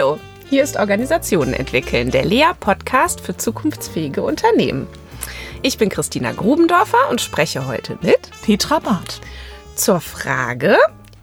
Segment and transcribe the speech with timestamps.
[0.00, 4.86] Hallo, hier ist Organisationen entwickeln, der Lea-Podcast für zukunftsfähige Unternehmen.
[5.60, 9.20] Ich bin Christina Grubendorfer und spreche heute mit Petra Barth
[9.74, 10.78] zur Frage,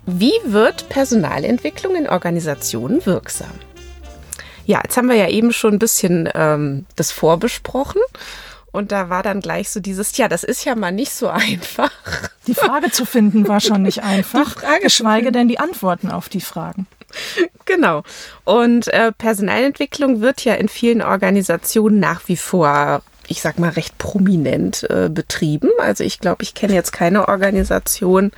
[0.06, 3.50] wie wird Personalentwicklung in Organisationen wirksam?
[4.68, 8.02] Ja, jetzt haben wir ja eben schon ein bisschen ähm, das vorbesprochen.
[8.72, 11.90] Und da war dann gleich so dieses, ja, das ist ja mal nicht so einfach.
[12.46, 16.86] Die Frage zu finden war schon nicht einfach, geschweige denn die Antworten auf die Fragen.
[17.66, 18.04] Genau.
[18.46, 23.98] Und äh, Personalentwicklung wird ja in vielen Organisationen nach wie vor, ich sag mal, recht
[23.98, 25.70] prominent äh, betrieben.
[25.80, 28.32] Also ich glaube, ich kenne jetzt keine Organisation,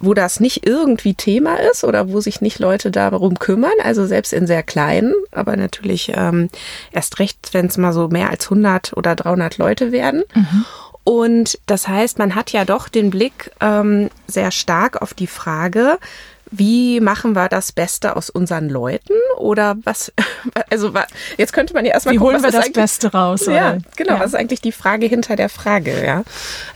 [0.00, 4.32] wo das nicht irgendwie Thema ist oder wo sich nicht Leute darum kümmern, also selbst
[4.32, 6.48] in sehr kleinen, aber natürlich ähm,
[6.90, 10.24] erst recht, wenn es mal so mehr als 100 oder 300 Leute werden.
[10.34, 10.64] Mhm.
[11.04, 15.98] Und das heißt, man hat ja doch den Blick ähm, sehr stark auf die Frage,
[16.52, 20.12] wie machen wir das Beste aus unseren Leuten oder was,
[20.70, 20.92] also
[21.38, 23.48] jetzt könnte man ja erstmal Wie gucken, holen wir das Beste raus?
[23.48, 23.56] Oder?
[23.56, 24.20] Ja, genau, ja.
[24.20, 26.22] was ist eigentlich die Frage hinter der Frage, ja?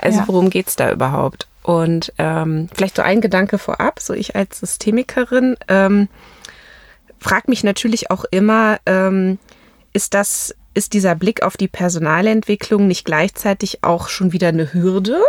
[0.01, 0.25] Also ja.
[0.27, 1.47] worum geht's da überhaupt?
[1.63, 6.09] Und ähm, vielleicht so ein Gedanke vorab, so ich als Systemikerin ähm,
[7.19, 9.39] frage mich natürlich auch immer, ähm,
[9.93, 15.21] ist das, ist dieser Blick auf die Personalentwicklung nicht gleichzeitig auch schon wieder eine Hürde?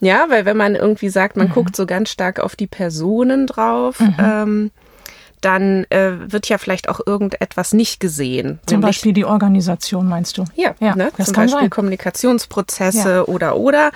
[0.00, 1.52] Ja, weil wenn man irgendwie sagt, man mhm.
[1.52, 4.16] guckt so ganz stark auf die Personen drauf, mhm.
[4.18, 4.70] ähm,
[5.40, 8.60] dann äh, wird ja vielleicht auch irgendetwas nicht gesehen.
[8.66, 10.44] Zum Beispiel die Organisation, meinst du?
[10.54, 11.10] Ja, ja ne?
[11.16, 11.70] zum Beispiel sein.
[11.70, 13.22] Kommunikationsprozesse ja.
[13.22, 13.90] oder oder.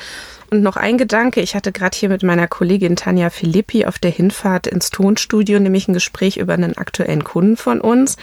[0.50, 4.11] Und noch ein Gedanke, ich hatte gerade hier mit meiner Kollegin Tanja Filippi auf der
[4.11, 8.16] Hinfahrt ins Tonstudio nämlich ein Gespräch über einen aktuellen Kunden von uns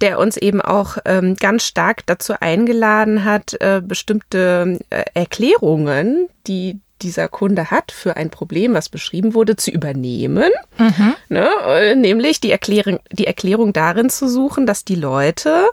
[0.00, 6.80] der uns eben auch ähm, ganz stark dazu eingeladen hat, äh, bestimmte äh, Erklärungen, die
[7.02, 10.50] dieser Kunde hat für ein Problem, was beschrieben wurde, zu übernehmen.
[10.78, 11.14] Mhm.
[11.28, 11.48] Ne?
[11.66, 15.68] Äh, nämlich die Erklärung, die Erklärung darin zu suchen, dass die Leute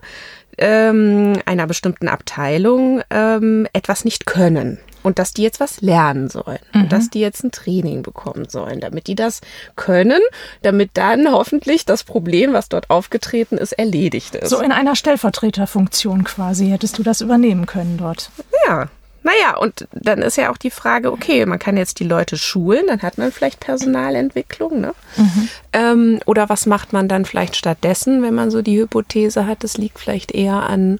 [0.57, 6.59] ähm, einer bestimmten Abteilung ähm, etwas nicht können und dass die jetzt was lernen sollen
[6.73, 6.83] mhm.
[6.83, 9.41] und dass die jetzt ein Training bekommen sollen, damit die das
[9.75, 10.21] können,
[10.63, 14.49] damit dann hoffentlich das Problem, was dort aufgetreten ist, erledigt ist.
[14.49, 18.31] So in einer Stellvertreterfunktion quasi hättest du das übernehmen können dort.
[18.67, 18.89] Ja,
[19.27, 22.87] naja, und dann ist ja auch die Frage, okay, man kann jetzt die Leute schulen,
[22.87, 24.93] dann hat man vielleicht Personalentwicklung, ne?
[25.17, 25.49] Mhm.
[25.73, 29.77] Ähm, oder was macht man dann vielleicht stattdessen, wenn man so die Hypothese hat, es
[29.77, 30.99] liegt vielleicht eher an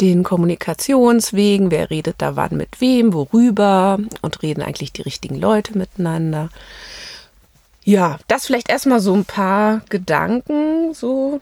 [0.00, 5.76] den Kommunikationswegen, wer redet da wann mit wem, worüber und reden eigentlich die richtigen Leute
[5.76, 6.50] miteinander.
[7.82, 11.40] Ja, das vielleicht erstmal so ein paar Gedanken, so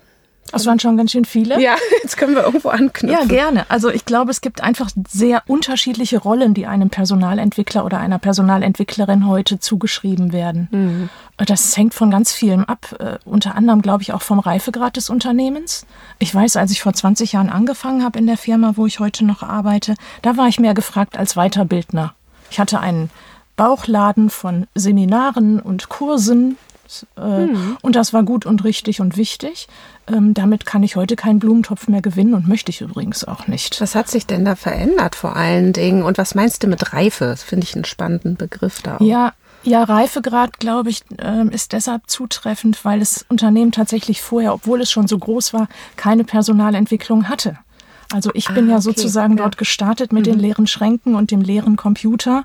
[0.52, 1.60] das waren schon ganz schön viele.
[1.60, 3.08] Ja, jetzt können wir irgendwo anknüpfen.
[3.08, 3.66] Ja, gerne.
[3.68, 9.26] Also ich glaube, es gibt einfach sehr unterschiedliche Rollen, die einem Personalentwickler oder einer Personalentwicklerin
[9.26, 10.68] heute zugeschrieben werden.
[10.70, 11.10] Mhm.
[11.36, 12.96] Das hängt von ganz vielem ab.
[13.00, 15.86] Uh, unter anderem, glaube ich, auch vom Reifegrad des Unternehmens.
[16.18, 19.24] Ich weiß, als ich vor 20 Jahren angefangen habe in der Firma, wo ich heute
[19.24, 22.14] noch arbeite, da war ich mehr gefragt als Weiterbildner.
[22.50, 23.10] Ich hatte einen
[23.56, 26.56] Bauchladen von Seminaren und Kursen
[27.16, 27.76] mhm.
[27.82, 29.68] Und das war gut und richtig und wichtig.
[30.06, 33.80] Ähm, damit kann ich heute keinen Blumentopf mehr gewinnen und möchte ich übrigens auch nicht.
[33.80, 36.02] Was hat sich denn da verändert vor allen Dingen?
[36.02, 37.26] Und was meinst du mit Reife?
[37.26, 38.96] Das finde ich einen spannenden Begriff da.
[38.96, 39.00] Auch.
[39.00, 39.32] Ja,
[39.64, 44.90] ja, Reifegrad, glaube ich, ähm, ist deshalb zutreffend, weil das Unternehmen tatsächlich vorher, obwohl es
[44.90, 47.58] schon so groß war, keine Personalentwicklung hatte.
[48.12, 49.42] Also ich bin ah, ja sozusagen ja.
[49.42, 50.30] dort gestartet mit mhm.
[50.30, 52.44] den leeren Schränken und dem leeren Computer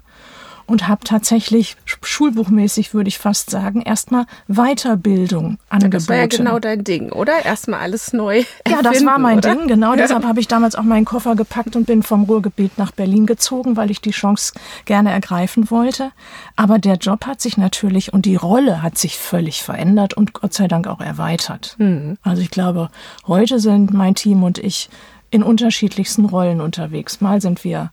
[0.66, 5.91] und habe tatsächlich schulbuchmäßig, würde ich fast sagen, erstmal Weiterbildung angeboten.
[5.91, 7.44] Das war ja genau dein Ding, oder?
[7.46, 8.44] Erstmal alles neu.
[8.68, 9.56] Ja, das war mein oder?
[9.56, 9.91] Ding, genau.
[9.91, 9.97] Ja.
[9.97, 13.75] Deshalb habe ich damals auch meinen Koffer gepackt und bin vom Ruhrgebiet nach Berlin gezogen,
[13.75, 14.53] weil ich die Chance
[14.85, 16.12] gerne ergreifen wollte.
[16.56, 20.53] Aber der Job hat sich natürlich und die Rolle hat sich völlig verändert und Gott
[20.53, 21.75] sei Dank auch erweitert.
[21.78, 22.18] Mhm.
[22.24, 22.90] Also ich glaube,
[23.28, 24.90] heute sind mein Team und ich
[25.30, 27.19] in unterschiedlichsten Rollen unterwegs.
[27.19, 27.91] Mal sind wir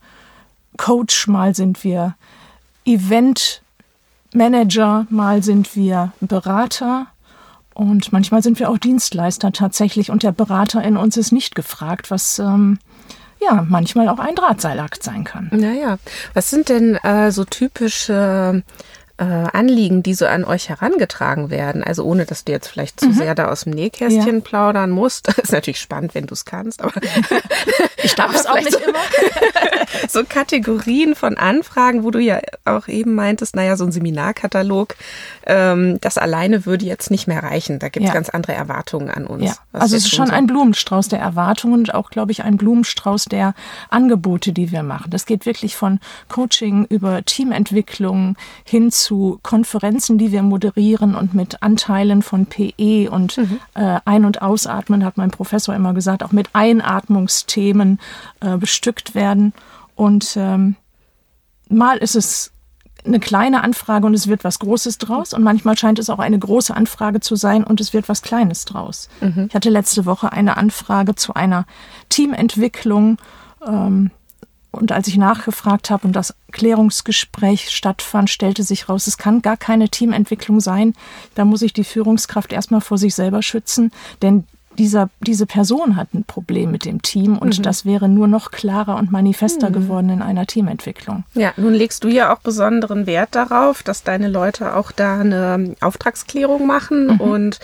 [0.77, 2.15] Coach, mal sind wir
[2.91, 7.07] Eventmanager, mal sind wir Berater
[7.75, 12.11] und manchmal sind wir auch Dienstleister tatsächlich und der Berater in uns ist nicht gefragt,
[12.11, 12.79] was ähm,
[13.41, 15.49] ja manchmal auch ein Drahtseilakt sein kann.
[15.53, 15.99] Naja,
[16.35, 18.63] was sind denn äh, so typische
[19.21, 21.85] äh, Anliegen, die so an euch herangetragen werden.
[21.85, 23.13] Also ohne, dass du jetzt vielleicht zu mhm.
[23.13, 24.41] sehr da aus dem Nähkästchen ja.
[24.41, 25.29] plaudern musst.
[25.29, 26.95] Das ist natürlich spannend, wenn du es kannst, aber
[28.03, 28.99] ich darf es auch nicht immer.
[30.09, 34.97] so Kategorien von Anfragen, wo du ja auch eben meintest, naja, so ein Seminarkatalog,
[35.47, 37.79] ähm, das alleine würde jetzt nicht mehr reichen.
[37.79, 38.15] Da gibt es ja.
[38.15, 39.45] ganz andere Erwartungen an uns.
[39.45, 39.55] Ja.
[39.75, 40.33] Also es ist schon so.
[40.33, 43.55] ein Blumenstrauß der Erwartungen und auch, glaube ich, ein Blumenstrauß der
[43.91, 45.11] Angebote, die wir machen.
[45.11, 51.35] Das geht wirklich von Coaching über Teamentwicklung hin zu zu Konferenzen, die wir moderieren und
[51.35, 53.59] mit Anteilen von PE und mhm.
[53.75, 57.99] äh, Ein- und Ausatmen, hat mein Professor immer gesagt, auch mit Einatmungsthemen
[58.39, 59.53] äh, bestückt werden.
[59.97, 60.77] Und ähm,
[61.69, 62.53] mal ist es
[63.05, 65.35] eine kleine Anfrage und es wird was Großes draus.
[65.35, 68.65] Und manchmal scheint es auch eine große Anfrage zu sein und es wird was Kleines
[68.65, 69.09] draus.
[69.21, 69.47] Mhm.
[69.49, 71.67] Ich hatte letzte Woche eine Anfrage zu einer
[72.11, 73.17] Teamentwicklung.
[73.67, 74.13] Ähm,
[74.73, 79.57] und als ich nachgefragt habe und das Klärungsgespräch stattfand, stellte sich raus, es kann gar
[79.57, 80.95] keine Teamentwicklung sein.
[81.35, 84.45] Da muss ich die Führungskraft erstmal vor sich selber schützen, denn
[84.79, 87.63] dieser, diese Person hat ein Problem mit dem Team und mhm.
[87.63, 89.75] das wäre nur noch klarer und manifester mhm.
[89.75, 91.25] geworden in einer Teamentwicklung.
[91.35, 95.75] Ja, nun legst du ja auch besonderen Wert darauf, dass deine Leute auch da eine
[95.81, 97.21] Auftragsklärung machen mhm.
[97.21, 97.61] und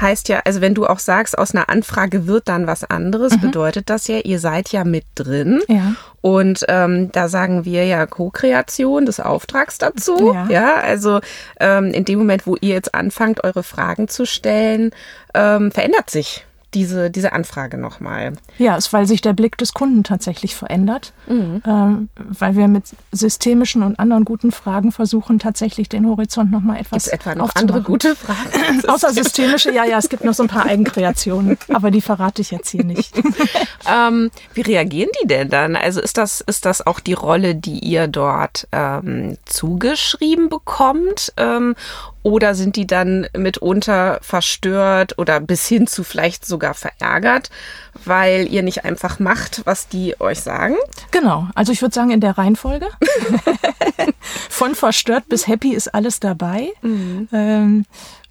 [0.00, 3.40] heißt ja, also wenn du auch sagst, aus einer Anfrage wird dann was anderes, mhm.
[3.40, 5.60] bedeutet das ja, ihr seid ja mit drin.
[5.68, 5.94] Ja.
[6.24, 10.32] Und ähm, da sagen wir ja Co-Kreation des Auftrags dazu.
[10.32, 11.20] Ja, ja also
[11.60, 14.92] ähm, in dem Moment, wo ihr jetzt anfangt, eure Fragen zu stellen,
[15.34, 18.34] ähm, verändert sich diese, diese Anfrage nochmal.
[18.58, 21.62] Ja, ist, weil sich der Blick des Kunden tatsächlich verändert, mhm.
[21.66, 27.04] ähm, weil wir mit systemischen und anderen guten Fragen versuchen, tatsächlich den Horizont nochmal etwas
[27.04, 28.86] Gibt's etwa noch andere gute Fragen?
[28.88, 32.50] Außer systemische, ja, ja, es gibt noch so ein paar Eigenkreationen, aber die verrate ich
[32.50, 33.14] jetzt hier nicht.
[33.88, 35.76] ähm, wie reagieren die denn dann?
[35.76, 41.32] Also ist das, ist das auch die Rolle, die ihr dort ähm, zugeschrieben bekommt?
[42.24, 47.50] Oder sind die dann mitunter verstört oder bis hin zu vielleicht sogar verärgert,
[48.06, 50.74] weil ihr nicht einfach macht, was die euch sagen?
[51.10, 52.88] Genau, also ich würde sagen in der Reihenfolge.
[54.48, 56.70] Von verstört bis happy ist alles dabei.
[56.80, 57.28] Mhm.
[57.30, 57.84] Ähm,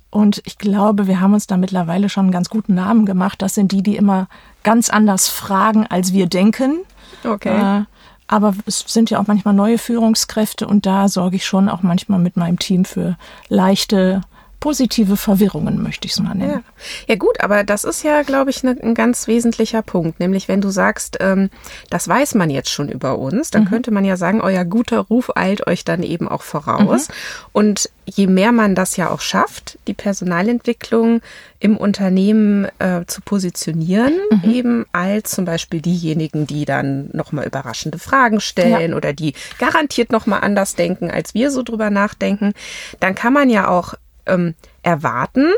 [0.09, 3.43] und ich glaube, wir haben uns da mittlerweile schon einen ganz guten Namen gemacht.
[3.43, 4.27] Das sind die, die immer
[4.63, 6.79] ganz anders fragen, als wir denken.
[7.23, 7.81] Okay.
[7.81, 7.85] Äh,
[8.27, 12.19] aber es sind ja auch manchmal neue Führungskräfte und da sorge ich schon auch manchmal
[12.19, 13.17] mit meinem Team für
[13.49, 14.21] leichte
[14.63, 16.63] positive Verwirrungen, möchte ich es mal nennen.
[17.07, 17.13] Ja.
[17.13, 17.15] ja.
[17.15, 20.21] gut, aber das ist ja, glaube ich, ne, ein ganz wesentlicher Punkt.
[20.21, 21.50] Nämlich, wenn du sagst, ähm,
[21.89, 23.68] das weiß man jetzt schon über uns, dann mhm.
[23.68, 27.10] könnte man ja sagen, euer guter Ruf eilt euch dann eben auch voraus.
[27.10, 27.13] Mhm.
[27.51, 31.19] Und je mehr man das ja auch schafft, die Personalentwicklung
[31.60, 34.50] im Unternehmen äh, zu positionieren, mhm.
[34.50, 38.98] eben als zum Beispiel diejenigen, die dann nochmal überraschende Fragen stellen ja.
[38.98, 42.54] oder die garantiert nochmal anders denken, als wir so drüber nachdenken,
[43.01, 45.51] dann kann man ja auch ähm, erwarten,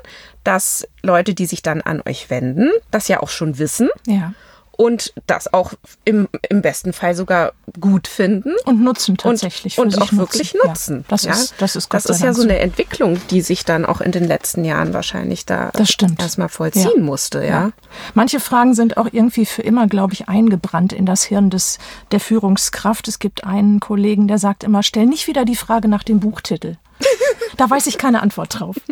[0.44, 3.90] dass Leute, die sich dann an euch wenden, das ja auch schon wissen.
[4.08, 4.34] Ja.
[4.78, 5.72] Und das auch
[6.04, 8.52] im, im besten Fall sogar gut finden.
[8.66, 9.80] Und nutzen tatsächlich.
[9.80, 10.18] Und, und auch nutzen.
[10.18, 10.98] wirklich nutzen.
[10.98, 11.32] Ja, das, ja?
[11.32, 14.12] Ist, das ist, Gott das ist ja so eine Entwicklung, die sich dann auch in
[14.12, 15.72] den letzten Jahren wahrscheinlich da
[16.20, 17.02] erstmal vollziehen ja.
[17.02, 17.40] musste.
[17.40, 17.48] Ja?
[17.48, 17.72] ja.
[18.16, 21.78] Manche Fragen sind auch irgendwie für immer, glaube ich, eingebrannt in das Hirn des,
[22.12, 23.08] der Führungskraft.
[23.08, 26.76] Es gibt einen Kollegen, der sagt immer, stell nicht wieder die Frage nach dem Buchtitel.
[27.58, 28.76] Da weiß ich keine Antwort drauf.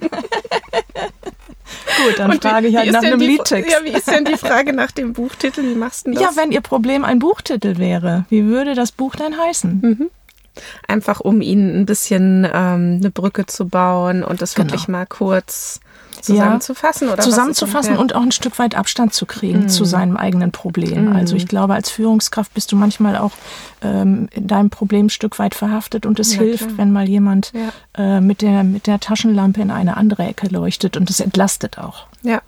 [2.05, 3.71] Gut, dann Und frage ich halt nach einem die, Liedtext.
[3.71, 5.63] Ja, wie ist denn die Frage nach dem Buchtitel?
[5.63, 6.21] Wie machst du das?
[6.21, 9.79] Ja, wenn Ihr Problem ein Buchtitel wäre, wie würde das Buch dann heißen?
[9.81, 10.09] Mhm.
[10.87, 14.69] Einfach um Ihnen ein bisschen ähm, eine Brücke zu bauen und das genau.
[14.69, 15.79] wirklich mal kurz
[16.23, 19.69] zusammenzufassen oder zusammenzufassen und auch ein Stück weit Abstand zu kriegen mm.
[19.69, 21.11] zu seinem eigenen Problem.
[21.11, 21.15] Mm.
[21.15, 23.31] Also ich glaube, als Führungskraft bist du manchmal auch
[23.81, 26.77] ähm, in deinem Problem ein Stück weit verhaftet und es ja, hilft, klar.
[26.77, 28.17] wenn mal jemand ja.
[28.17, 32.07] äh, mit der mit der Taschenlampe in eine andere Ecke leuchtet und es entlastet auch.
[32.23, 32.41] Ja.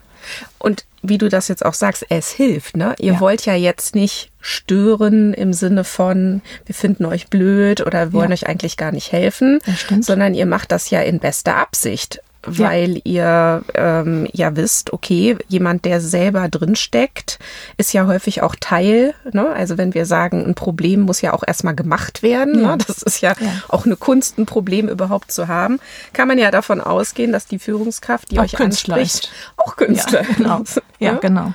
[0.58, 2.78] Und wie du das jetzt auch sagst, es hilft.
[2.78, 2.96] Ne?
[3.00, 3.20] Ihr ja.
[3.20, 8.34] wollt ja jetzt nicht stören im Sinne von, wir finden euch blöd oder wollen ja.
[8.34, 9.60] euch eigentlich gar nicht helfen,
[10.00, 13.04] sondern ihr macht das ja in bester Absicht weil ja.
[13.04, 17.40] ihr ähm, ja wisst, okay, jemand, der selber drinsteckt,
[17.78, 19.14] ist ja häufig auch Teil.
[19.32, 19.48] Ne?
[19.48, 22.76] Also wenn wir sagen, ein Problem muss ja auch erstmal gemacht werden, ja.
[22.76, 22.84] ne?
[22.88, 25.80] das ist ja, ja, auch eine Kunst, ein Problem überhaupt zu haben,
[26.14, 29.32] kann man ja davon ausgehen, dass die Führungskraft, die auch euch Künstler anspricht, ist.
[29.58, 30.64] auch Künstler ja, genau.
[31.00, 31.54] Ja, genau.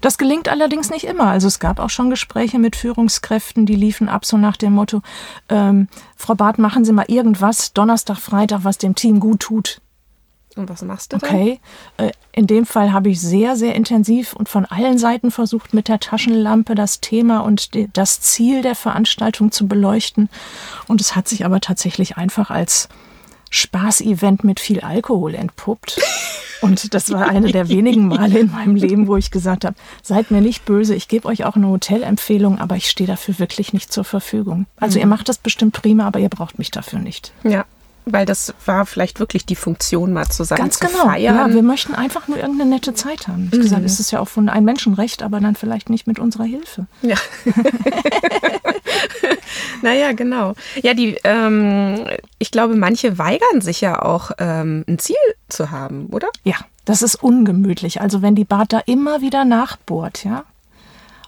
[0.00, 1.26] Das gelingt allerdings nicht immer.
[1.26, 5.02] Also es gab auch schon Gespräche mit Führungskräften, die liefen ab so nach dem Motto,
[5.48, 9.81] ähm, Frau Barth, machen Sie mal irgendwas Donnerstag, Freitag, was dem Team gut tut.
[10.56, 11.30] Und was machst du dann?
[11.30, 11.60] Okay,
[11.96, 15.88] äh, in dem Fall habe ich sehr, sehr intensiv und von allen Seiten versucht, mit
[15.88, 20.28] der Taschenlampe das Thema und das Ziel der Veranstaltung zu beleuchten.
[20.88, 22.88] Und es hat sich aber tatsächlich einfach als
[23.50, 26.00] Spaßevent mit viel Alkohol entpuppt.
[26.62, 30.30] Und das war eine der wenigen Male in meinem Leben, wo ich gesagt habe, seid
[30.30, 33.92] mir nicht böse, ich gebe euch auch eine Hotelempfehlung, aber ich stehe dafür wirklich nicht
[33.92, 34.66] zur Verfügung.
[34.76, 35.00] Also mhm.
[35.00, 37.32] ihr macht das bestimmt prima, aber ihr braucht mich dafür nicht.
[37.42, 37.64] Ja,
[38.04, 41.04] weil das war vielleicht wirklich die Funktion, mal zusammen Ganz zu genau.
[41.04, 41.36] feiern.
[41.36, 43.48] Ja, wir möchten einfach nur irgendeine nette Zeit haben.
[43.52, 43.62] Ich mhm.
[43.62, 46.86] gesagt, es ist ja auch von ein Menschenrecht, aber dann vielleicht nicht mit unserer Hilfe.
[47.02, 47.16] Ja.
[49.82, 50.54] naja, genau.
[50.82, 52.06] Ja, die, ähm,
[52.38, 55.16] ich glaube, manche weigern sich ja auch, ähm, ein Ziel
[55.48, 56.28] zu haben, oder?
[56.44, 58.00] Ja, das ist ungemütlich.
[58.00, 60.44] Also wenn die Bart da immer wieder nachbohrt, ja,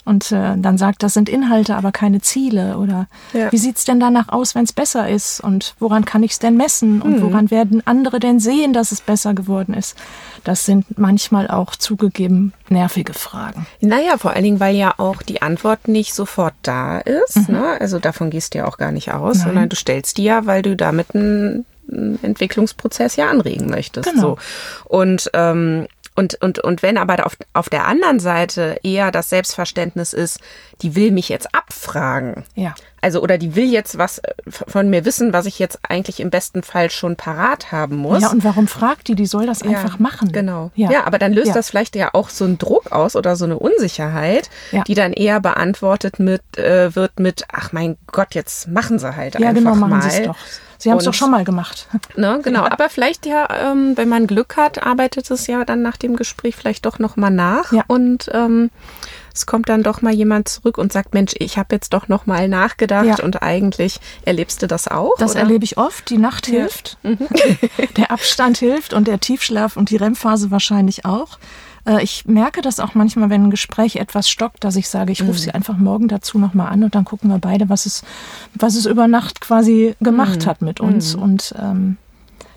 [0.05, 2.79] und äh, dann sagt, das sind Inhalte, aber keine Ziele.
[2.79, 3.51] Oder ja.
[3.51, 5.41] wie sieht's denn danach aus, wenn es besser ist?
[5.41, 7.01] Und woran kann ich es denn messen?
[7.01, 7.23] Und mhm.
[7.23, 9.97] woran werden andere denn sehen, dass es besser geworden ist?
[10.45, 13.67] Das sind manchmal auch zugegeben nervige Fragen.
[13.81, 17.49] Naja, vor allen Dingen, weil ja auch die Antwort nicht sofort da ist.
[17.49, 17.55] Mhm.
[17.55, 17.81] Ne?
[17.81, 19.47] Also davon gehst du ja auch gar nicht aus, Nein.
[19.47, 24.11] sondern du stellst die ja, weil du damit einen Entwicklungsprozess ja anregen möchtest.
[24.11, 24.21] Genau.
[24.23, 24.39] So.
[24.85, 30.13] Und ähm, und, und, und wenn aber auf, auf der anderen Seite eher das Selbstverständnis
[30.13, 30.41] ist,
[30.83, 32.45] die will mich jetzt abfragen.
[32.55, 32.75] Ja.
[33.05, 36.31] Also, oder die will jetzt was äh, von mir wissen, was ich jetzt eigentlich im
[36.31, 38.23] besten Fall schon parat haben muss.
[38.23, 39.15] Ja, und warum fragt die?
[39.15, 40.33] Die soll das einfach machen.
[40.33, 40.71] Genau.
[40.75, 40.91] Ja.
[40.91, 41.53] ja, aber dann löst ja.
[41.53, 44.85] das vielleicht ja auch so einen Druck aus oder so eine Unsicherheit, ja.
[44.85, 49.39] die dann eher beantwortet mit, äh, wird mit, ach mein Gott, jetzt machen sie halt
[49.39, 50.23] ja, einfach genau, machen mal.
[50.25, 50.37] Doch.
[50.79, 51.89] Sie haben es doch schon mal gemacht.
[52.17, 52.71] Ne, genau, ja.
[52.71, 56.55] aber vielleicht ja, ähm, wenn man Glück hat, arbeitet es ja dann nach dem Gespräch
[56.55, 57.83] vielleicht doch noch mal nach ja.
[57.89, 58.71] und ähm,
[59.35, 62.27] es kommt dann doch mal jemand zurück und sagt, Mensch, ich habe jetzt doch noch
[62.27, 63.25] mal nachgedacht ja.
[63.25, 65.15] und eigentlich erlebst du das auch?
[65.19, 65.41] Das oder?
[65.41, 66.09] erlebe ich oft.
[66.09, 67.19] Die Nacht hilft, mhm.
[67.97, 71.39] der Abstand hilft und der Tiefschlaf und die REM-Phase wahrscheinlich auch.
[71.85, 75.23] Äh, ich merke das auch manchmal, wenn ein Gespräch etwas stockt, dass ich sage, ich
[75.23, 75.39] rufe mhm.
[75.39, 78.03] sie einfach morgen dazu nochmal an und dann gucken wir beide, was es,
[78.55, 80.47] was es über Nacht quasi gemacht mhm.
[80.47, 81.17] hat mit uns.
[81.17, 81.23] Mhm.
[81.23, 81.97] Und ähm,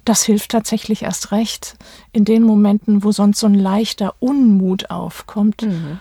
[0.06, 1.76] das hilft tatsächlich erst recht
[2.14, 6.00] in den Momenten, wo sonst so ein leichter Unmut aufkommt, mhm.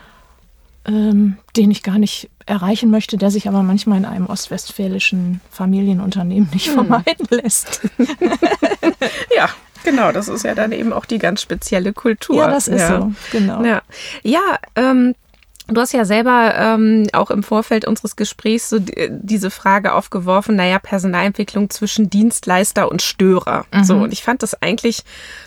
[0.87, 6.49] Ähm, den ich gar nicht erreichen möchte, der sich aber manchmal in einem ostwestfälischen Familienunternehmen
[6.53, 6.73] nicht mhm.
[6.73, 7.81] vermeiden lässt.
[9.35, 9.49] ja,
[9.83, 12.35] Genau, das ist ja dann eben auch die ganz spezielle Kultur.
[12.35, 12.99] Ja, das ist ja.
[12.99, 13.63] so, genau.
[13.63, 13.81] Ja,
[14.21, 15.15] ja ähm,
[15.67, 20.79] Du hast ja selber ähm, auch im Vorfeld unseres Gesprächs so diese Frage aufgeworfen, naja,
[20.79, 23.65] Personalentwicklung zwischen Dienstleister und Störer.
[23.73, 23.83] Mhm.
[23.83, 25.03] So, und ich fand das eigentlich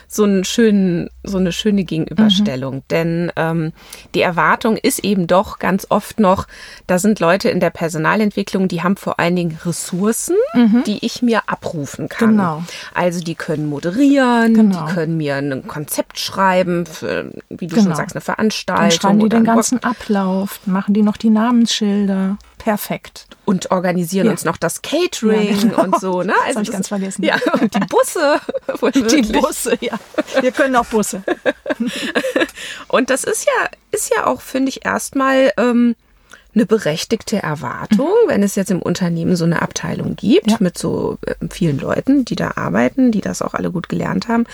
[0.07, 2.75] so, einen schönen, so eine schöne Gegenüberstellung.
[2.75, 2.83] Mhm.
[2.91, 3.73] Denn ähm,
[4.13, 6.47] die Erwartung ist eben doch ganz oft noch,
[6.85, 10.83] da sind Leute in der Personalentwicklung, die haben vor allen Dingen Ressourcen, mhm.
[10.85, 12.31] die ich mir abrufen kann.
[12.31, 12.63] Genau.
[12.93, 14.85] Also die können moderieren, genau.
[14.85, 17.87] die können mir ein Konzept schreiben, für, wie du genau.
[17.87, 18.83] schon sagst, eine Veranstaltung.
[18.83, 23.27] Dann schreiben die den ganzen Ablauf, machen die noch die Namensschilder perfekt.
[23.45, 24.31] Und organisieren ja.
[24.31, 25.83] uns noch das Catering ja, genau.
[25.83, 26.33] und so, ne?
[26.33, 27.23] Also das habe ich ganz vergessen.
[27.23, 28.41] Ja, und die Busse.
[28.93, 29.97] die Busse, ja.
[30.41, 31.23] Wir können auch Busse.
[32.89, 35.95] und das ist ja, ist ja auch, finde ich, erstmal ähm,
[36.53, 38.29] eine berechtigte Erwartung, mhm.
[38.29, 40.57] wenn es jetzt im Unternehmen so eine Abteilung gibt ja.
[40.59, 44.45] mit so äh, vielen Leuten, die da arbeiten, die das auch alle gut gelernt haben.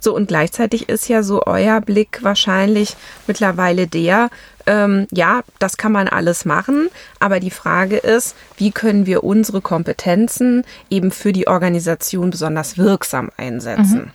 [0.00, 4.30] So und gleichzeitig ist ja so euer Blick wahrscheinlich mittlerweile der,
[4.66, 6.88] ähm, ja, das kann man alles machen,
[7.20, 13.30] aber die Frage ist, wie können wir unsere Kompetenzen eben für die Organisation besonders wirksam
[13.36, 13.98] einsetzen?
[13.98, 14.10] Mhm.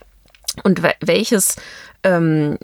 [0.63, 1.55] Und welches
[2.03, 2.57] ähm,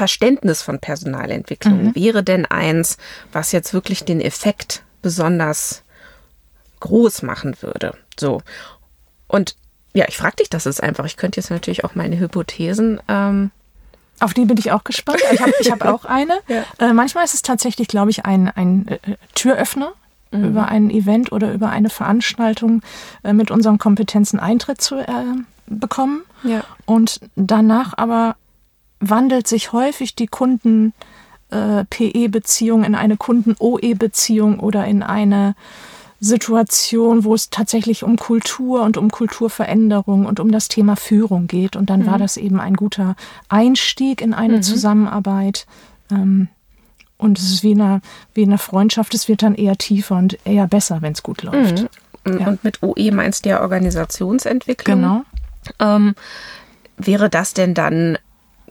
[0.00, 1.94] Verständnis von Personalentwicklung mhm.
[1.94, 2.96] wäre denn eins,
[3.32, 5.82] was jetzt wirklich den Effekt besonders
[6.80, 7.92] groß machen würde?
[8.18, 8.40] So.
[9.28, 9.56] Und
[9.92, 11.04] ja, ich frage dich das jetzt einfach.
[11.04, 13.50] Ich könnte jetzt natürlich auch meine Hypothesen ähm,
[14.20, 15.20] auf die bin ich auch gespannt.
[15.32, 16.40] Ich habe hab auch eine.
[16.48, 16.64] Ja.
[16.78, 18.98] Äh, manchmal ist es tatsächlich, glaube ich, ein, ein äh,
[19.34, 19.92] Türöffner
[20.30, 20.44] mhm.
[20.44, 22.80] über ein Event oder über eine Veranstaltung
[23.22, 25.06] äh, mit unseren Kompetenzen Eintritt zu äh,
[25.66, 26.22] bekommen.
[26.42, 26.64] Ja.
[26.84, 28.36] Und danach aber
[29.00, 35.54] wandelt sich häufig die Kunden-PE-Beziehung äh, in eine Kunden-OE-Beziehung oder in eine
[36.20, 41.76] Situation, wo es tatsächlich um Kultur und um Kulturveränderung und um das Thema Führung geht.
[41.76, 42.06] Und dann mhm.
[42.06, 43.16] war das eben ein guter
[43.48, 44.62] Einstieg in eine mhm.
[44.62, 45.66] Zusammenarbeit.
[46.10, 46.48] Ähm,
[47.16, 48.02] und es ist wie eine,
[48.34, 51.86] wie eine Freundschaft, es wird dann eher tiefer und eher besser, wenn es gut läuft.
[52.24, 52.38] Mhm.
[52.38, 52.48] Ja.
[52.48, 55.00] Und mit OE meinst du ja Organisationsentwicklung.
[55.00, 55.22] Genau.
[55.78, 56.14] Ähm,
[56.98, 58.18] wäre das denn dann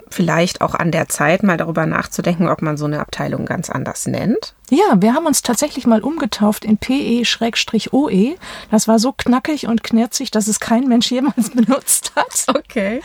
[0.10, 4.08] vielleicht auch an der Zeit, mal darüber nachzudenken, ob man so eine Abteilung ganz anders
[4.08, 4.54] nennt?
[4.70, 8.36] Ja, wir haben uns tatsächlich mal umgetauft in PE-OE.
[8.72, 12.46] Das war so knackig und knirzig, dass es kein Mensch jemals benutzt hat.
[12.48, 13.01] Okay.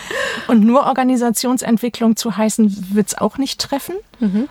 [0.48, 3.94] Und nur Organisationsentwicklung zu heißen, wird es auch nicht treffen.
[4.20, 4.48] Mhm.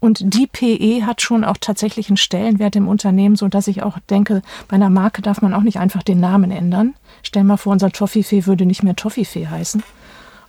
[0.00, 4.00] Und die PE hat schon auch tatsächlich einen Stellenwert im Unternehmen, so dass ich auch
[4.10, 6.94] denke, bei einer Marke darf man auch nicht einfach den Namen ändern.
[7.22, 9.84] Stell mal vor, unser Toffifee würde nicht mehr Toffifee heißen.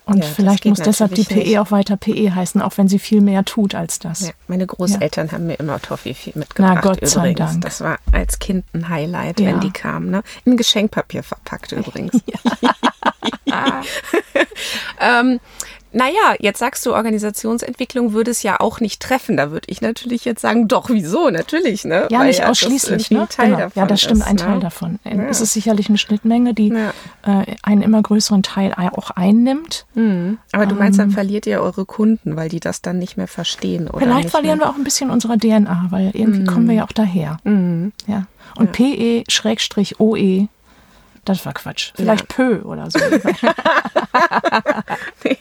[0.06, 1.60] Und ja, vielleicht muss deshalb die PE nicht.
[1.60, 4.22] auch weiter PE heißen, auch wenn sie viel mehr tut als das.
[4.22, 5.34] Ja, meine Großeltern ja.
[5.34, 6.76] haben mir immer Toffifee mitgebracht.
[6.76, 7.14] Na Gott übrigens.
[7.14, 7.62] sei Dank.
[7.62, 10.12] Das war als Kind ein Highlight, wenn die kamen.
[10.12, 10.22] Ne?
[10.46, 12.14] In Geschenkpapier verpackt übrigens.
[15.00, 15.40] ähm,
[15.96, 19.38] naja, jetzt sagst du, Organisationsentwicklung würde es ja auch nicht treffen.
[19.38, 21.30] Da würde ich natürlich jetzt sagen, doch, wieso?
[21.30, 22.10] Natürlich, ne?
[22.12, 23.25] Ja, Weil nicht ja ausschließlich, ne?
[23.38, 23.70] Genau.
[23.74, 24.42] ja, das stimmt, ist, ein ne?
[24.42, 25.00] Teil davon.
[25.06, 25.12] Ja.
[25.30, 26.90] Es ist sicherlich eine Schnittmenge, die ja.
[27.24, 29.86] äh, einen immer größeren Teil auch einnimmt.
[29.94, 30.38] Mhm.
[30.52, 33.30] Aber du meinst, dann ähm, verliert ihr eure Kunden, weil die das dann nicht mehr
[33.30, 34.02] verstehen, oder?
[34.02, 34.68] Vielleicht verlieren mehr?
[34.68, 36.48] wir auch ein bisschen unserer DNA, weil irgendwie mhm.
[36.48, 37.38] kommen wir ja auch daher.
[37.46, 37.94] Mhm.
[38.06, 38.28] Ja.
[38.58, 40.48] Und PE-OE
[41.25, 41.91] das war Quatsch.
[41.96, 42.36] Vielleicht ja.
[42.36, 43.00] Pö oder so.
[45.24, 45.38] nee,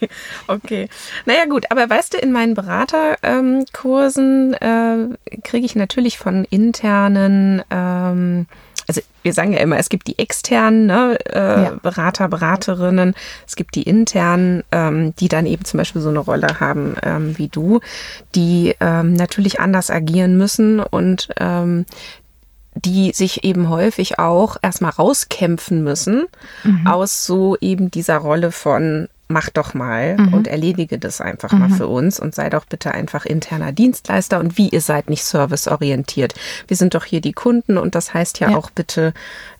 [0.47, 0.89] okay.
[1.25, 5.07] Naja gut, aber weißt du, in meinen Beraterkursen äh,
[5.43, 8.47] kriege ich natürlich von internen, ähm,
[8.87, 11.71] also wir sagen ja immer, es gibt die externen ne, äh, ja.
[11.81, 13.15] Berater, Beraterinnen,
[13.47, 17.37] es gibt die internen, ähm, die dann eben zum Beispiel so eine Rolle haben ähm,
[17.37, 17.79] wie du,
[18.35, 21.85] die ähm, natürlich anders agieren müssen und ähm,
[22.75, 26.25] die sich eben häufig auch erstmal rauskämpfen müssen
[26.63, 26.87] mhm.
[26.87, 30.33] aus so eben dieser Rolle von mach doch mal mhm.
[30.33, 31.59] und erledige das einfach mhm.
[31.59, 35.23] mal für uns und sei doch bitte einfach interner Dienstleister und wie ihr seid nicht
[35.23, 36.35] serviceorientiert.
[36.67, 38.57] Wir sind doch hier die Kunden und das heißt ja, ja.
[38.57, 39.13] auch bitte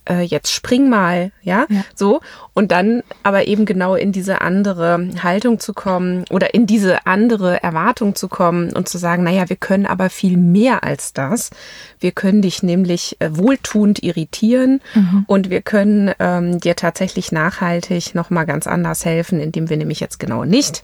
[0.10, 1.66] äh, jetzt spring mal, ja?
[1.70, 2.22] ja, so.
[2.54, 7.62] Und dann aber eben genau in diese andere Haltung zu kommen oder in diese andere
[7.62, 11.50] Erwartung zu kommen und zu sagen, naja, wir können aber viel mehr als das.
[12.00, 15.26] Wir können dich nämlich äh, wohltuend irritieren mhm.
[15.28, 20.20] und wir können ähm, dir tatsächlich nachhaltig nochmal ganz anders helfen, indem wir nämlich jetzt
[20.20, 20.84] genau nicht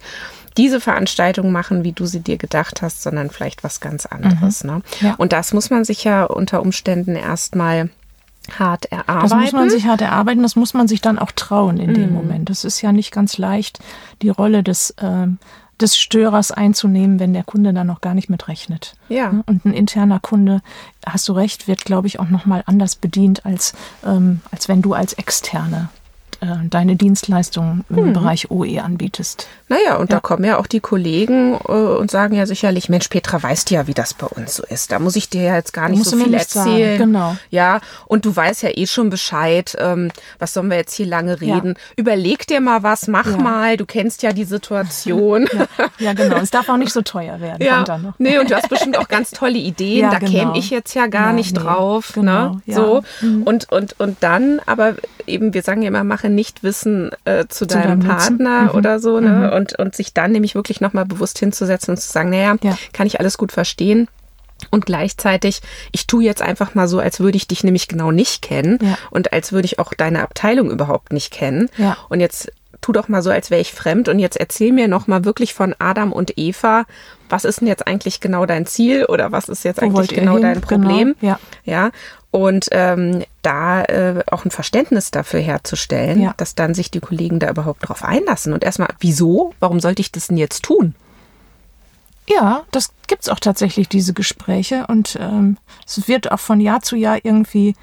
[0.57, 4.63] diese Veranstaltung machen, wie du sie dir gedacht hast, sondern vielleicht was ganz anderes.
[4.63, 4.69] Mhm.
[4.69, 4.81] Ne?
[4.99, 5.15] Ja.
[5.15, 7.89] Und das muss man sich ja unter Umständen erstmal
[8.59, 9.29] hart erarbeiten.
[9.29, 12.09] Das muss man sich hart erarbeiten, das muss man sich dann auch trauen in dem
[12.09, 12.13] mhm.
[12.13, 12.49] Moment.
[12.49, 13.79] Das ist ja nicht ganz leicht,
[14.21, 15.27] die Rolle des, äh,
[15.79, 18.95] des Störers einzunehmen, wenn der Kunde dann noch gar nicht mitrechnet.
[19.09, 19.31] Ja.
[19.31, 19.43] Ne?
[19.47, 20.61] Und ein interner Kunde,
[21.05, 23.73] hast du recht, wird, glaube ich, auch nochmal anders bedient, als,
[24.05, 25.89] ähm, als wenn du als Externe
[26.41, 28.13] äh, deine Dienstleistungen im hm.
[28.13, 29.47] Bereich OE anbietest.
[29.69, 30.15] Naja, und ja.
[30.15, 33.85] da kommen ja auch die Kollegen äh, und sagen ja sicherlich, Mensch, Petra, weißt ja,
[33.85, 34.91] wie das bei uns so ist.
[34.91, 36.97] Da muss ich dir ja jetzt gar nicht so viel erzählen.
[36.97, 37.11] Sagen.
[37.11, 37.35] Genau.
[37.51, 39.77] Ja, und du weißt ja eh schon Bescheid.
[39.79, 41.75] Ähm, was sollen wir jetzt hier lange reden?
[41.75, 41.81] Ja.
[41.95, 43.37] Überleg dir mal was, mach ja.
[43.37, 43.77] mal.
[43.77, 45.47] Du kennst ja die Situation.
[45.99, 46.13] Ja.
[46.13, 46.37] genau.
[46.37, 47.63] Es darf auch nicht so teuer werden.
[47.63, 47.83] Ja.
[47.83, 48.13] Dann.
[48.17, 50.09] Nee, und du hast bestimmt auch ganz tolle Ideen.
[50.11, 50.31] da genau.
[50.31, 51.61] käme ich jetzt ja gar nicht nee.
[51.61, 52.11] drauf.
[52.13, 52.59] Genau.
[52.65, 52.73] Ne?
[52.73, 53.03] So.
[53.21, 53.43] Mhm.
[53.43, 54.95] Und, und, und dann, aber
[55.27, 58.69] eben, wir sagen ja immer, mache Nichtwissen äh, zu, zu, deinem, deinem Partner mhm.
[58.71, 59.49] oder so, ne?
[59.51, 59.57] Mhm.
[59.57, 62.77] Und, und sich dann nämlich wirklich nochmal bewusst hinzusetzen und zu sagen, naja, ja.
[62.93, 64.07] kann ich alles gut verstehen.
[64.69, 68.43] Und gleichzeitig, ich tue jetzt einfach mal so, als würde ich dich nämlich genau nicht
[68.43, 68.97] kennen ja.
[69.09, 71.69] und als würde ich auch deine Abteilung überhaupt nicht kennen.
[71.77, 71.97] Ja.
[72.09, 75.07] Und jetzt tu doch mal so, als wäre ich fremd und jetzt erzähl mir noch
[75.07, 76.85] mal wirklich von Adam und Eva.
[77.27, 80.37] Was ist denn jetzt eigentlich genau dein Ziel oder was ist jetzt Wo eigentlich genau
[80.37, 81.15] dein Problem?
[81.19, 81.33] Genau.
[81.33, 81.39] Ja.
[81.63, 81.91] ja.
[82.31, 86.33] Und ähm, da äh, auch ein Verständnis dafür herzustellen, ja.
[86.37, 88.53] dass dann sich die Kollegen da überhaupt drauf einlassen.
[88.53, 89.53] Und erstmal, wieso?
[89.59, 90.95] Warum sollte ich das denn jetzt tun?
[92.29, 94.85] Ja, das gibt's auch tatsächlich, diese Gespräche.
[94.87, 97.75] Und ähm, es wird auch von Jahr zu Jahr irgendwie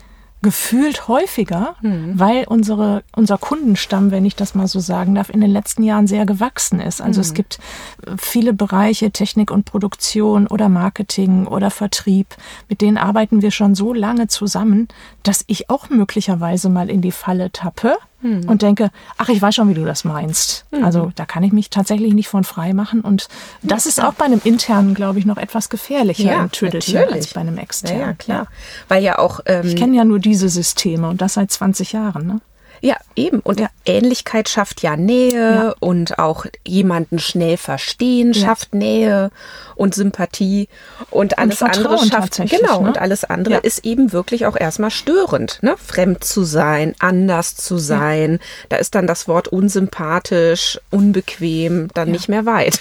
[0.43, 2.13] gefühlt häufiger, mhm.
[2.15, 6.07] weil unsere, unser Kundenstamm, wenn ich das mal so sagen darf, in den letzten Jahren
[6.07, 7.01] sehr gewachsen ist.
[7.01, 7.23] Also mhm.
[7.23, 7.59] es gibt
[8.07, 12.37] äh, viele Bereiche, Technik und Produktion oder Marketing oder Vertrieb,
[12.69, 14.89] mit denen arbeiten wir schon so lange zusammen,
[15.23, 18.49] dass ich auch möglicherweise mal in die Falle tappe hm.
[18.49, 20.67] und denke, ach, ich weiß schon, wie du das meinst.
[20.73, 20.85] Hm.
[20.85, 23.01] Also da kann ich mich tatsächlich nicht von frei machen.
[23.01, 23.29] Und
[23.63, 27.35] das ist auch bei einem internen, glaube ich, noch etwas gefährlicher ja, im Tüdelchen als
[27.35, 28.01] bei einem externen.
[28.01, 28.47] Ja, ja klar.
[28.89, 29.41] Weil ja auch.
[29.47, 32.27] Ähm, ich kenne ja nur diese Systeme und das seit 20 Jahren.
[32.27, 32.41] Ne?
[32.81, 33.41] Ja, eben.
[33.41, 33.69] Und ja.
[33.85, 35.75] Ähnlichkeit schafft ja Nähe ja.
[35.81, 38.79] und auch jemanden schnell verstehen schafft ja.
[38.79, 39.31] Nähe
[39.75, 40.69] und Sympathie
[41.11, 42.89] und alles und andere schafft genau ne?
[42.89, 45.77] und alles andere ist eben wirklich auch erstmal störend, ne?
[45.77, 48.41] Fremd zu sein, anders zu sein.
[48.69, 52.81] Da ist dann das Wort unsympathisch, unbequem dann nicht mehr weit.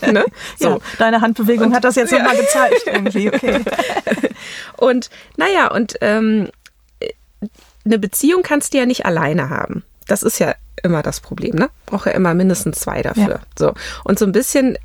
[0.12, 0.24] ne?
[0.58, 3.28] So, deine Handbewegung und, hat das jetzt nochmal gezeigt irgendwie.
[3.28, 3.60] Okay.
[4.76, 6.48] und naja und ähm,
[7.88, 9.82] eine Beziehung kannst du ja nicht alleine haben.
[10.06, 11.70] Das ist ja immer das Problem, ne?
[11.86, 13.28] Braucht ja immer mindestens zwei dafür.
[13.28, 13.40] Ja.
[13.58, 13.74] So.
[14.04, 14.78] Und so ein bisschen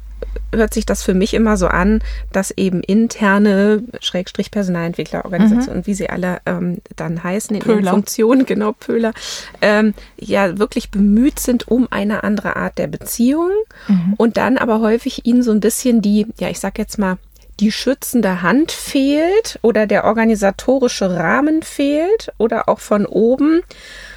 [0.54, 5.88] hört sich das für mich immer so an, dass eben interne Schrägstrich Personalentwicklerorganisationen, mhm.
[5.88, 7.82] wie sie alle ähm, dann heißen in Pöhler.
[7.82, 9.14] ihren Funktionen, genau Pöhler,
[9.62, 13.52] ähm, ja wirklich bemüht sind um eine andere Art der Beziehung
[13.88, 14.14] mhm.
[14.18, 17.18] und dann aber häufig ihnen so ein bisschen die, ja ich sag jetzt mal
[17.64, 23.62] die schützende Hand fehlt oder der organisatorische Rahmen fehlt oder auch von oben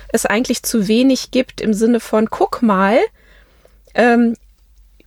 [0.09, 2.99] es eigentlich zu wenig gibt im Sinne von, guck mal,
[3.95, 4.35] ähm,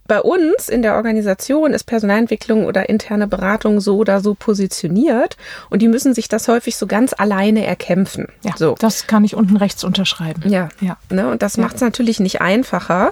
[0.08, 5.36] bei uns in der Organisation ist Personalentwicklung oder interne Beratung so oder so positioniert
[5.70, 8.28] und die müssen sich das häufig so ganz alleine erkämpfen.
[8.44, 8.76] Ja, so.
[8.80, 10.50] das kann ich unten rechts unterschreiben.
[10.50, 10.98] Ja, ja.
[11.10, 11.64] Ne, und das ja.
[11.64, 13.12] macht es natürlich nicht einfacher,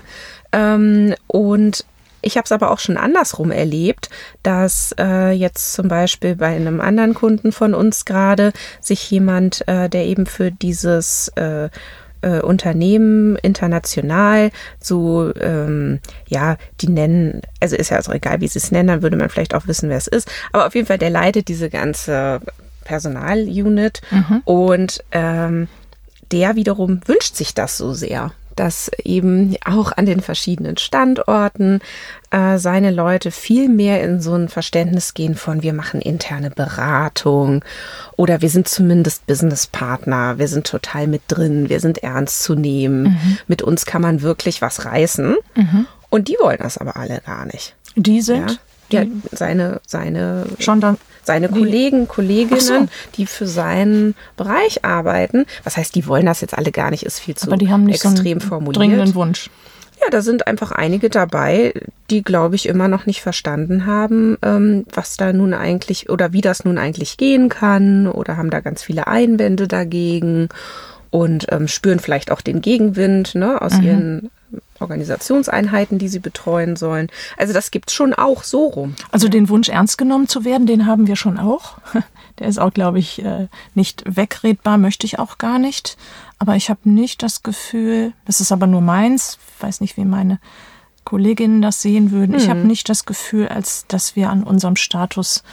[0.53, 1.85] Ähm, und
[2.27, 4.09] ich habe es aber auch schon andersrum erlebt,
[4.43, 9.89] dass äh, jetzt zum Beispiel bei einem anderen Kunden von uns gerade sich jemand, äh,
[9.89, 11.69] der eben für dieses äh,
[12.21, 18.59] äh, Unternehmen international so, ähm, ja, die nennen, also ist ja also egal, wie sie
[18.59, 20.29] es nennen, dann würde man vielleicht auch wissen, wer es ist.
[20.51, 22.41] Aber auf jeden Fall, der leitet diese ganze
[22.83, 24.41] Personalunit mhm.
[24.45, 25.67] und ähm,
[26.31, 31.79] der wiederum wünscht sich das so sehr, dass eben auch an den verschiedenen Standorten
[32.31, 37.63] äh, seine Leute viel mehr in so ein Verständnis gehen von wir machen interne Beratung
[38.15, 43.03] oder wir sind zumindest Businesspartner, wir sind total mit drin, wir sind ernst zu nehmen,
[43.03, 43.37] mhm.
[43.47, 45.35] mit uns kann man wirklich was reißen.
[45.55, 45.87] Mhm.
[46.09, 47.75] Und die wollen das aber alle gar nicht.
[47.95, 48.51] Die sind?
[48.51, 48.57] Ja?
[48.89, 52.87] Ja, seine, seine, schon dann, seine Kollegen, Kolleginnen, so.
[53.15, 55.45] die für seinen Bereich arbeiten.
[55.63, 57.83] Was heißt, die wollen das jetzt alle gar nicht, ist viel zu Aber die haben
[57.83, 58.77] nicht extrem so einen formuliert.
[58.77, 59.49] dringenden Wunsch.
[60.01, 61.73] Ja, da sind einfach einige dabei,
[62.11, 66.41] die, glaube ich, immer noch nicht verstanden haben, ähm, was da nun eigentlich oder wie
[66.41, 70.49] das nun eigentlich gehen kann oder haben da ganz viele Einwände dagegen
[71.09, 73.83] und ähm, spüren vielleicht auch den Gegenwind ne, aus mhm.
[73.83, 74.29] ihren
[74.79, 77.09] Organisationseinheiten, die sie betreuen sollen.
[77.37, 78.95] Also das gibt es schon auch so rum.
[79.11, 81.77] Also den Wunsch ernst genommen zu werden, den haben wir schon auch.
[82.39, 85.97] Der ist auch, glaube ich, äh, nicht wegredbar, möchte ich auch gar nicht.
[86.37, 90.39] Aber ich habe nicht das Gefühl, das ist aber nur meins, weiß nicht, wie meine
[91.03, 92.33] Kolleginnen das sehen würden.
[92.33, 92.37] Mhm.
[92.37, 95.43] Ich habe nicht das Gefühl, als dass wir an unserem Status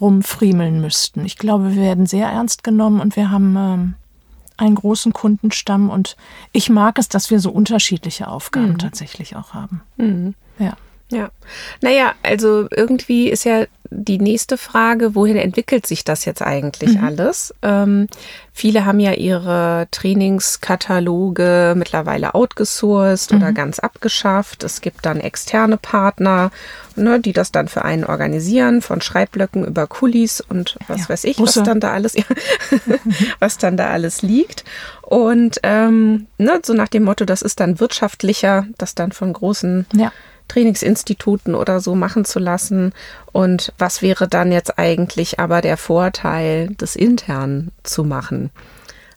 [0.00, 1.24] rumfriemeln müssten.
[1.24, 3.94] Ich glaube, wir werden sehr ernst genommen und wir haben ähm,
[4.58, 6.16] einen großen Kundenstamm und
[6.52, 8.78] ich mag es, dass wir so unterschiedliche Aufgaben mhm.
[8.78, 9.82] tatsächlich auch haben.
[9.96, 10.34] Mhm.
[10.58, 10.76] Ja.
[11.10, 11.30] Ja.
[11.80, 17.04] Naja, also irgendwie ist ja die nächste Frage, wohin entwickelt sich das jetzt eigentlich mhm.
[17.04, 17.54] alles?
[17.62, 18.06] Ähm,
[18.52, 23.38] viele haben ja ihre Trainingskataloge mittlerweile outgesourced mhm.
[23.38, 24.64] oder ganz abgeschafft.
[24.64, 26.50] Es gibt dann externe Partner,
[26.96, 31.24] ne, die das dann für einen organisieren, von Schreibblöcken über Kulis und was ja, weiß
[31.24, 31.60] ich, Busse.
[31.60, 32.14] was dann da alles,
[33.38, 34.64] was dann da alles liegt.
[35.02, 39.86] Und ähm, ne, so nach dem Motto, das ist dann wirtschaftlicher, das dann von großen
[39.94, 40.12] ja
[40.48, 42.92] Trainingsinstituten oder so machen zu lassen.
[43.32, 48.50] Und was wäre dann jetzt eigentlich aber der Vorteil, das intern zu machen?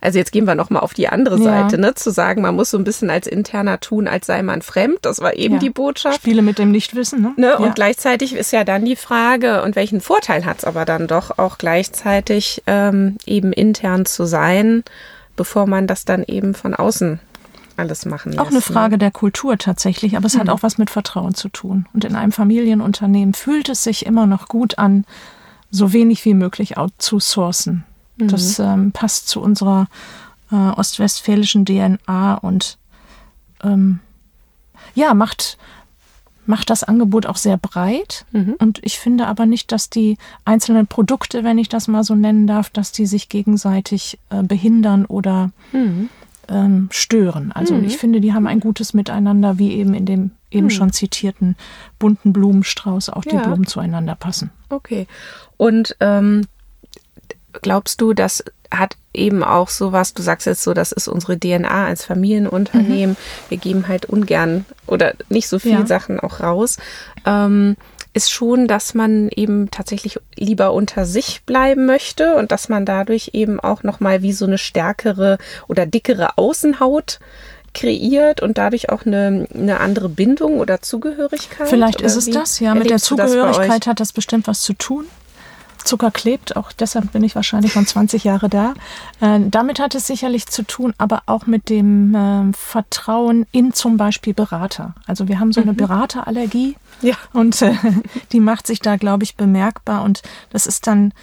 [0.02, 1.44] Also jetzt gehen wir noch mal auf die andere ja.
[1.44, 1.94] Seite, ne?
[1.94, 4.98] zu sagen, man muss so ein bisschen als interner tun, als sei man fremd.
[5.04, 5.60] Das war eben ja.
[5.60, 6.18] die Botschaft.
[6.18, 7.22] Spiele mit dem Nichtwissen.
[7.22, 7.34] Ne?
[7.38, 7.48] ne?
[7.52, 7.58] Ja.
[7.58, 11.38] Und gleichzeitig ist ja dann die Frage, und welchen Vorteil hat es aber dann doch
[11.38, 14.84] auch gleichzeitig ähm, eben intern zu sein,
[15.36, 17.20] bevor man das dann eben von außen
[17.82, 18.40] alles machen lässt.
[18.40, 18.62] Auch eine ne?
[18.62, 19.00] Frage ne?
[19.00, 20.42] der Kultur tatsächlich, aber es mhm.
[20.42, 21.88] hat auch was mit Vertrauen zu tun.
[21.94, 25.06] Und in einem Familienunternehmen fühlt es sich immer noch gut an,
[25.72, 27.84] so wenig wie möglich outzusourcen.
[28.18, 28.28] Mhm.
[28.28, 29.88] Das ähm, passt zu unserer
[30.52, 32.78] äh, ostwestfälischen DNA und
[33.64, 34.00] ähm,
[34.94, 35.58] ja, macht,
[36.46, 38.26] macht das Angebot auch sehr breit.
[38.32, 38.56] Mhm.
[38.60, 42.48] Und ich finde aber nicht, dass die einzelnen Produkte, wenn ich das mal so nennen
[42.48, 46.10] darf, dass die sich gegenseitig äh, behindern oder mhm
[46.52, 47.52] ähm, stören.
[47.52, 47.86] Also mhm.
[47.86, 50.72] ich finde, die haben ein gutes Miteinander, wie eben in dem eben mhm.
[50.72, 51.56] schon zitierten
[51.98, 53.42] bunten Blumenstrauß auch die ja.
[53.42, 54.52] Blumen zueinander passen.
[54.70, 55.08] Okay.
[55.58, 56.46] Und ähm,
[57.62, 61.38] glaubst du, das hat eben auch so was, du sagst jetzt so, das ist unsere
[61.38, 63.16] DNA als Familienunternehmen.
[63.16, 63.50] Mhm.
[63.50, 65.86] Wir geben halt ungern oder nicht so viele ja.
[65.86, 66.78] Sachen auch raus.
[67.26, 67.76] Ähm,
[68.14, 73.32] ist schon, dass man eben tatsächlich lieber unter sich bleiben möchte und dass man dadurch
[73.34, 77.20] eben auch nochmal wie so eine stärkere oder dickere Außenhaut
[77.74, 81.70] kreiert und dadurch auch eine, eine andere Bindung oder Zugehörigkeit.
[81.70, 82.76] Vielleicht ist es das, ja.
[82.76, 85.06] Mit der Zugehörigkeit hat das bestimmt was zu tun.
[85.84, 88.74] Zucker klebt, auch deshalb bin ich wahrscheinlich schon 20 Jahre da.
[89.20, 93.98] Äh, damit hat es sicherlich zu tun, aber auch mit dem äh, Vertrauen in zum
[93.98, 94.96] Beispiel Berater.
[95.08, 95.78] Also wir haben so eine mhm.
[95.78, 97.16] Beraterallergie ja.
[97.34, 97.76] und äh,
[98.32, 100.04] die macht sich da, glaube ich, bemerkbar.
[100.04, 101.14] Und das ist dann,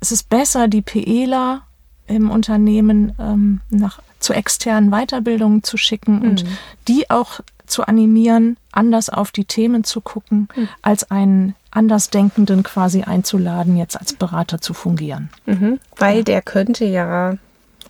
[0.00, 1.62] es ist besser, die PEler
[2.06, 6.22] im Unternehmen ähm, nach, zu externen Weiterbildungen zu schicken mhm.
[6.22, 6.44] und
[6.88, 10.68] die auch zu animieren, anders auf die Themen zu gucken, mhm.
[10.82, 15.30] als einen Andersdenkenden quasi einzuladen, jetzt als Berater zu fungieren.
[15.46, 15.80] Mhm.
[15.96, 17.36] Weil der könnte ja.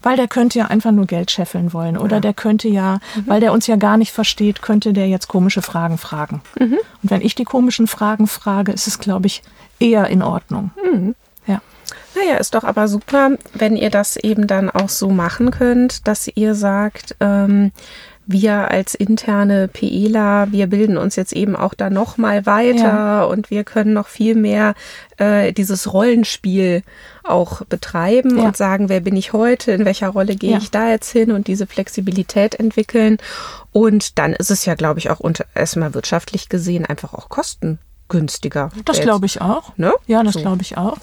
[0.04, 1.96] Weil der könnte ja einfach nur Geld scheffeln wollen.
[1.96, 2.20] Oder ja.
[2.20, 3.24] der könnte ja, mhm.
[3.26, 6.42] weil der uns ja gar nicht versteht, könnte der jetzt komische Fragen fragen.
[6.58, 6.78] Mhm.
[7.02, 9.42] Und wenn ich die komischen Fragen frage, ist es, glaube ich,
[9.78, 10.70] eher in Ordnung.
[10.82, 11.14] Mhm.
[11.46, 11.60] Ja.
[12.16, 16.28] Naja, ist doch aber super, wenn ihr das eben dann auch so machen könnt, dass
[16.28, 17.72] ihr sagt, ähm,
[18.32, 23.24] wir als interne PEler, wir bilden uns jetzt eben auch da noch mal weiter ja.
[23.24, 24.74] und wir können noch viel mehr
[25.18, 26.82] äh, dieses Rollenspiel
[27.22, 28.44] auch betreiben ja.
[28.44, 30.58] und sagen, wer bin ich heute, in welcher Rolle gehe ja.
[30.58, 33.18] ich da jetzt hin und diese Flexibilität entwickeln.
[33.70, 38.70] Und dann ist es ja, glaube ich, auch unter, erstmal wirtschaftlich gesehen einfach auch kostengünstiger.
[38.84, 39.76] Das glaube ich auch.
[39.76, 39.92] Ne?
[40.06, 40.40] Ja, das so.
[40.40, 40.98] glaube ich auch.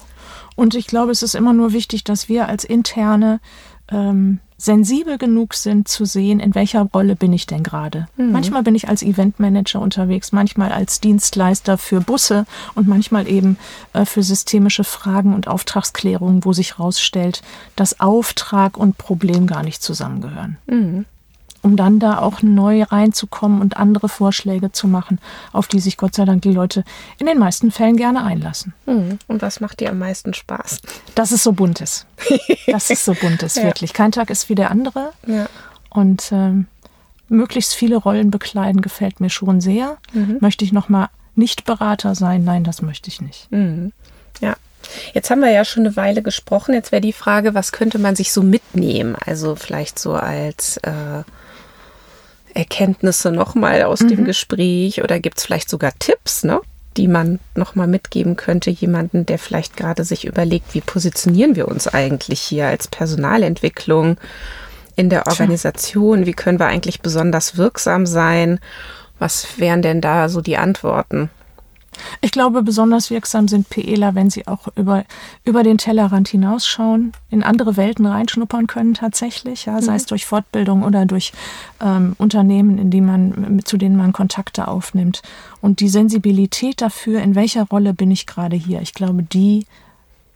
[0.56, 3.40] Und ich glaube, es ist immer nur wichtig, dass wir als interne
[3.90, 8.06] ähm, sensibel genug sind zu sehen, in welcher Rolle bin ich denn gerade.
[8.16, 8.32] Mhm.
[8.32, 13.56] Manchmal bin ich als Eventmanager unterwegs, manchmal als Dienstleister für Busse und manchmal eben
[13.94, 17.42] äh, für systemische Fragen und Auftragsklärungen, wo sich herausstellt,
[17.74, 20.58] dass Auftrag und Problem gar nicht zusammengehören.
[20.66, 21.06] Mhm
[21.62, 25.20] um dann da auch neu reinzukommen und andere Vorschläge zu machen,
[25.52, 26.84] auf die sich Gott sei Dank die Leute
[27.18, 28.74] in den meisten Fällen gerne einlassen.
[28.86, 29.18] Mhm.
[29.26, 30.80] Und was macht dir am meisten Spaß?
[31.14, 32.06] Dass es so bunt ist.
[32.66, 33.64] Dass es so bunt ist, ja.
[33.64, 33.92] wirklich.
[33.92, 35.12] Kein Tag ist wie der andere.
[35.26, 35.46] Ja.
[35.90, 36.66] Und ähm,
[37.28, 39.98] möglichst viele Rollen bekleiden gefällt mir schon sehr.
[40.12, 40.38] Mhm.
[40.40, 42.44] Möchte ich nochmal nicht Berater sein?
[42.44, 43.50] Nein, das möchte ich nicht.
[43.50, 43.92] Mhm.
[44.40, 44.56] Ja.
[45.12, 46.74] Jetzt haben wir ja schon eine Weile gesprochen.
[46.74, 49.16] Jetzt wäre die Frage, was könnte man sich so mitnehmen?
[49.26, 51.22] Also vielleicht so als äh,
[52.54, 54.08] Erkenntnisse nochmal aus mhm.
[54.08, 56.60] dem Gespräch oder gibt es vielleicht sogar Tipps, ne?
[56.96, 61.86] die man nochmal mitgeben könnte, jemanden, der vielleicht gerade sich überlegt, wie positionieren wir uns
[61.86, 64.16] eigentlich hier als Personalentwicklung
[64.96, 68.58] in der Organisation, wie können wir eigentlich besonders wirksam sein,
[69.18, 71.30] was wären denn da so die Antworten?
[72.20, 75.04] Ich glaube, besonders wirksam sind PEler, wenn sie auch über,
[75.44, 79.96] über den Tellerrand hinausschauen, in andere Welten reinschnuppern können tatsächlich, ja, sei mhm.
[79.96, 81.32] es durch Fortbildung oder durch
[81.80, 85.22] ähm, Unternehmen, in die man, zu denen man Kontakte aufnimmt.
[85.60, 89.66] Und die Sensibilität dafür, in welcher Rolle bin ich gerade hier, ich glaube, die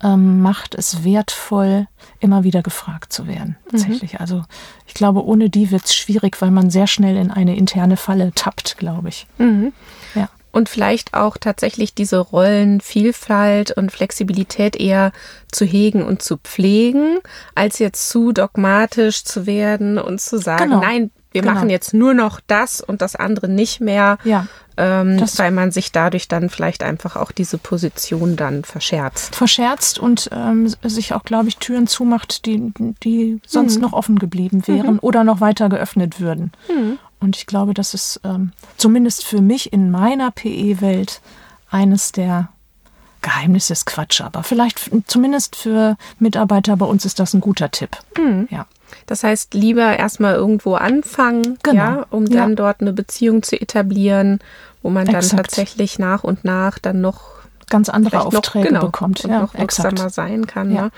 [0.02, 1.88] ähm, macht es wertvoll,
[2.20, 3.56] immer wieder gefragt zu werden.
[3.66, 3.70] Mhm.
[3.70, 4.12] Tatsächlich.
[4.14, 4.18] Mhm.
[4.20, 4.42] Also
[4.86, 8.32] ich glaube, ohne die wird es schwierig, weil man sehr schnell in eine interne Falle
[8.34, 9.26] tappt, glaube ich.
[9.38, 9.72] Mhm.
[10.14, 15.12] Ja und vielleicht auch tatsächlich diese Rollenvielfalt und Flexibilität eher
[15.50, 17.18] zu hegen und zu pflegen,
[17.54, 20.80] als jetzt zu dogmatisch zu werden und zu sagen, genau.
[20.80, 21.54] nein, wir genau.
[21.54, 25.90] machen jetzt nur noch das und das andere nicht mehr, ja, ähm, weil man sich
[25.90, 29.34] dadurch dann vielleicht einfach auch diese Position dann verscherzt.
[29.34, 33.82] Verscherzt und ähm, sich auch, glaube ich, Türen zumacht, die, die sonst mhm.
[33.82, 35.00] noch offen geblieben wären mhm.
[35.00, 36.52] oder noch weiter geöffnet würden.
[36.68, 36.98] Mhm.
[37.24, 41.22] Und ich glaube, das ist ähm, zumindest für mich in meiner PE-Welt
[41.70, 42.50] eines der
[43.22, 47.96] Geheimnisse ist Quatsch, aber vielleicht zumindest für Mitarbeiter bei uns ist das ein guter Tipp.
[48.18, 48.46] Mhm.
[48.50, 48.66] Ja.
[49.06, 51.82] Das heißt, lieber erstmal irgendwo anfangen, genau.
[51.82, 52.56] ja, um dann ja.
[52.56, 54.40] dort eine Beziehung zu etablieren,
[54.82, 55.32] wo man exakt.
[55.32, 57.22] dann tatsächlich nach und nach dann noch
[57.70, 60.74] ganz andere Aufträge noch, genau, bekommt und ja, noch wirksamer sein kann.
[60.74, 60.82] Ja.
[60.82, 60.90] Ne?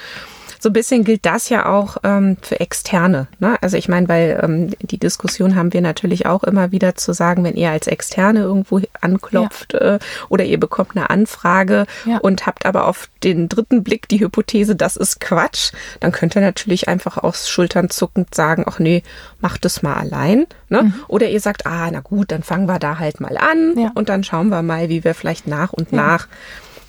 [0.59, 3.29] So ein bisschen gilt das ja auch ähm, für Externe.
[3.39, 3.57] Ne?
[3.61, 7.45] Also ich meine, weil ähm, die Diskussion haben wir natürlich auch immer wieder zu sagen,
[7.45, 9.97] wenn ihr als Externe irgendwo anklopft ja.
[9.97, 12.19] äh, oder ihr bekommt eine Anfrage ja.
[12.19, 16.43] und habt aber auf den dritten Blick die Hypothese, das ist Quatsch, dann könnt ihr
[16.43, 19.03] natürlich einfach aus Schultern zuckend sagen, ach nee,
[19.41, 20.47] macht es mal allein.
[20.69, 20.85] Ne?
[20.85, 20.95] Mhm.
[21.09, 23.93] Oder ihr sagt, ah, na gut, dann fangen wir da halt mal an ja.
[23.95, 26.29] und dann schauen wir mal, wie wir vielleicht nach und nach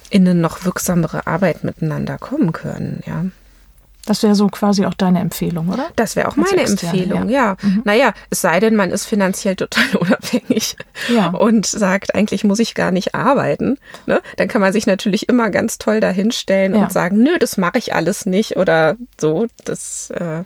[0.10, 3.04] in eine noch wirksamere Arbeit miteinander kommen können.
[3.06, 3.26] Ja.
[4.08, 5.90] Das wäre so quasi auch deine Empfehlung, oder?
[5.98, 7.50] Das wäre auch meine externe, Empfehlung, ja.
[7.50, 7.58] ja.
[7.62, 7.82] Mhm.
[7.84, 10.78] Naja, es sei denn, man ist finanziell total unabhängig
[11.14, 11.28] ja.
[11.28, 13.78] und sagt, eigentlich muss ich gar nicht arbeiten.
[14.06, 14.22] Ne?
[14.38, 16.84] Dann kann man sich natürlich immer ganz toll dahinstellen ja.
[16.84, 19.48] und sagen, nö, das mache ich alles nicht oder so.
[19.66, 20.44] Das, äh,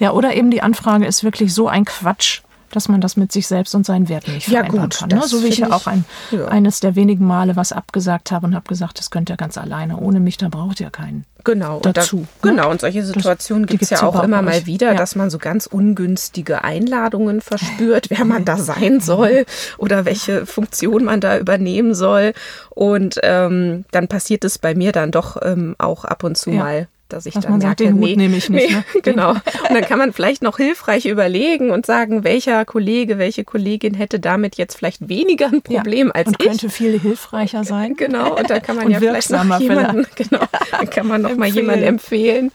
[0.00, 2.42] ja, oder eben die Anfrage ist wirklich so ein Quatsch,
[2.76, 5.08] dass man das mit sich selbst und seinen Werten nicht vereinbaren ja, gut, kann.
[5.08, 5.26] Ne?
[5.26, 6.46] So wie ich ja auch ein, ja.
[6.48, 9.96] eines der wenigen Male was abgesagt habe und habe gesagt, das könnt ihr ganz alleine.
[9.96, 11.24] Ohne mich, da braucht ihr keinen.
[11.42, 12.16] Genau, dazu.
[12.16, 12.56] Und da, ne?
[12.56, 14.94] Genau, und solche Situationen gibt es ja auch immer mal wieder, ja.
[14.94, 19.46] dass man so ganz ungünstige Einladungen verspürt, wer man da sein soll
[19.78, 22.34] oder welche Funktion man da übernehmen soll.
[22.70, 26.88] Und ähm, dann passiert es bei mir dann doch ähm, auch ab und zu mal,
[27.08, 28.68] dass ich dass dann man sagt, den Hut nehme ich nicht.
[28.68, 28.84] Nee, ne?
[29.02, 29.30] genau.
[29.30, 34.20] Und dann kann man vielleicht noch hilfreich überlegen und sagen, welcher Kollege, welche Kollegin hätte
[34.20, 36.46] damit jetzt vielleicht weniger ein Problem ja, als und ich.
[36.46, 37.94] Und könnte viel hilfreicher sein.
[38.06, 38.36] Genau.
[38.36, 40.16] Und dann kann man ja vielleicht noch jemanden, vielleicht.
[40.30, 42.52] genau, dann kann man noch mal jemanden empfehlen.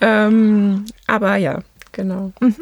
[0.00, 1.60] Ähm, aber ja,
[1.92, 2.32] genau.
[2.40, 2.56] Mhm.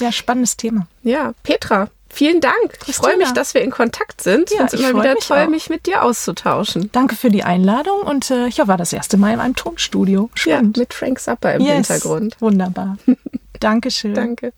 [0.00, 0.86] Ja, spannendes Thema.
[1.02, 2.78] Ja, Petra, Vielen Dank.
[2.88, 4.50] Ich freue mich, dass wir in Kontakt sind.
[4.50, 5.48] Ja, es ist immer wieder mich toll, auch.
[5.48, 6.90] mich mit dir auszutauschen.
[6.92, 10.28] Danke für die Einladung und äh, ich war das erste Mal in einem Tonstudio.
[10.34, 10.76] Spannend.
[10.76, 11.88] Ja, mit Frank Zappa im yes.
[11.88, 12.36] Hintergrund.
[12.40, 12.98] Wunderbar.
[13.60, 14.12] Dankeschön.
[14.12, 14.52] Danke.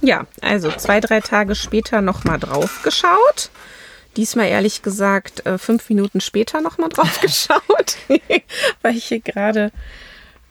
[0.00, 3.50] Ja, also zwei, drei Tage später nochmal drauf geschaut.
[4.16, 7.98] Diesmal ehrlich gesagt äh, fünf Minuten später nochmal drauf geschaut,
[8.80, 9.70] weil ich hier gerade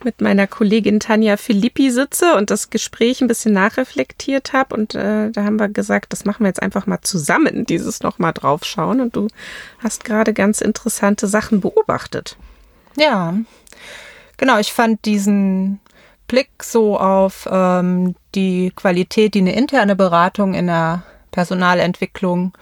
[0.05, 4.75] mit meiner Kollegin Tanja Filippi sitze und das Gespräch ein bisschen nachreflektiert habe.
[4.75, 8.33] Und äh, da haben wir gesagt, das machen wir jetzt einfach mal zusammen, dieses nochmal
[8.33, 9.01] draufschauen.
[9.01, 9.27] Und du
[9.79, 12.37] hast gerade ganz interessante Sachen beobachtet.
[12.97, 13.35] Ja,
[14.37, 14.59] genau.
[14.59, 15.79] Ich fand diesen
[16.27, 22.53] Blick so auf ähm, die Qualität, die eine interne Beratung in der Personalentwicklung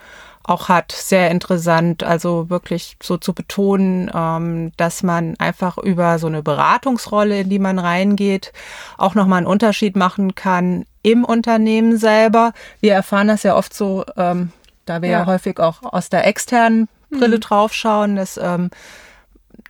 [0.48, 2.04] auch hat, sehr interessant.
[2.04, 7.60] Also wirklich so zu betonen, ähm, dass man einfach über so eine Beratungsrolle, in die
[7.60, 8.54] man reingeht,
[8.98, 12.54] auch nochmal einen Unterschied machen kann im Unternehmen selber.
[12.80, 14.52] Wir erfahren das ja oft so, ähm,
[14.86, 15.20] da wir ja.
[15.20, 17.42] ja häufig auch aus der externen Brille mhm.
[17.42, 18.70] draufschauen, dass ähm,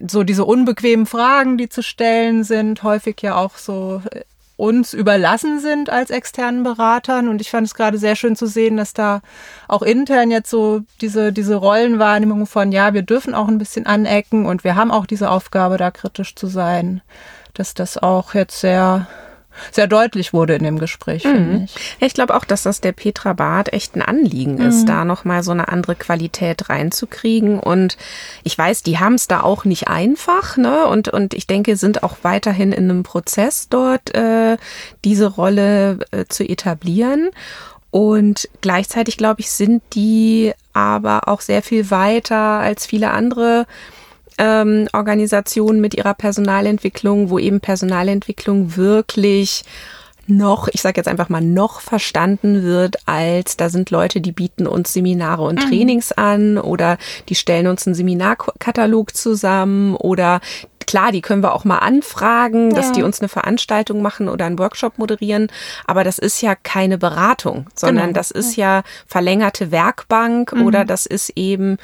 [0.08, 4.22] so diese unbequemen Fragen, die zu stellen sind, häufig ja auch so äh,
[4.58, 7.30] uns überlassen sind als externen Beratern.
[7.30, 9.22] Und ich fand es gerade sehr schön zu sehen, dass da
[9.68, 14.46] auch intern jetzt so diese, diese Rollenwahrnehmung von, ja, wir dürfen auch ein bisschen anecken
[14.46, 17.02] und wir haben auch diese Aufgabe, da kritisch zu sein,
[17.54, 19.08] dass das auch jetzt sehr
[19.72, 21.30] sehr deutlich wurde in dem Gespräch, mhm.
[21.30, 21.76] finde ich.
[22.00, 24.68] Ich glaube auch, dass das der Petra Barth echt ein Anliegen mhm.
[24.68, 27.60] ist, da nochmal so eine andere Qualität reinzukriegen.
[27.60, 27.98] Und
[28.44, 30.86] ich weiß, die haben es da auch nicht einfach, ne?
[30.88, 34.58] Und, und ich denke, sind auch weiterhin in einem Prozess dort, äh,
[35.04, 37.30] diese Rolle äh, zu etablieren.
[37.90, 43.66] Und gleichzeitig, glaube ich, sind die aber auch sehr viel weiter als viele andere
[44.38, 49.64] ähm, Organisationen mit ihrer Personalentwicklung, wo eben Personalentwicklung wirklich
[50.28, 54.68] noch, ich sage jetzt einfach mal, noch verstanden wird als, da sind Leute, die bieten
[54.68, 55.70] uns Seminare und mhm.
[55.70, 56.98] Trainings an oder
[57.30, 60.42] die stellen uns einen Seminarkatalog zusammen oder
[60.86, 64.60] klar, die können wir auch mal anfragen, dass die uns eine Veranstaltung machen oder einen
[64.60, 65.48] Workshop moderieren,
[65.86, 68.18] aber das ist ja keine Beratung, sondern genau.
[68.18, 70.66] das ist ja verlängerte Werkbank mhm.
[70.66, 71.78] oder das ist eben,